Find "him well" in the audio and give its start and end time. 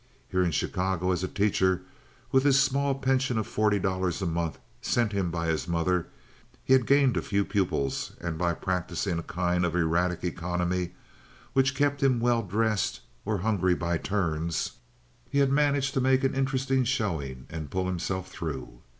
12.01-12.41